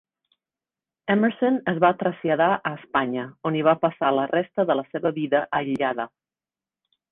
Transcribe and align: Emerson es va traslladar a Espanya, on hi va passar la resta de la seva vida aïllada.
Emerson 1.15 1.59
es 1.71 1.81
va 1.85 1.91
traslladar 1.99 2.47
a 2.55 2.71
Espanya, 2.79 3.27
on 3.51 3.59
hi 3.59 3.63
va 3.69 3.77
passar 3.85 4.11
la 4.21 4.25
resta 4.33 4.67
de 4.73 4.79
la 4.83 4.89
seva 4.95 5.15
vida 5.21 5.45
aïllada. 5.63 6.11